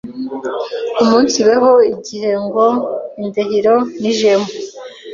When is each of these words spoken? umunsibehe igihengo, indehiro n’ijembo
umunsibehe 1.03 1.71
igihengo, 1.93 2.65
indehiro 3.23 3.75
n’ijembo 4.01 4.51